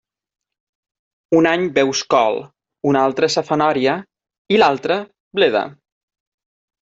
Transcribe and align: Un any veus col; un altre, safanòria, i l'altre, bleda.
Un 1.39 1.47
any 1.49 1.65
veus 1.75 1.99
col; 2.13 2.39
un 2.91 2.99
altre, 3.01 3.29
safanòria, 3.33 3.93
i 4.57 4.59
l'altre, 4.63 4.97
bleda. 5.41 5.63